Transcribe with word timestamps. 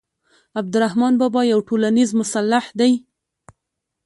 عبدالرحمان 0.59 1.13
بابا 1.21 1.41
یو 1.51 1.59
ټولنیز 1.67 2.09
مصلح 2.21 2.65
دی. 2.79 2.93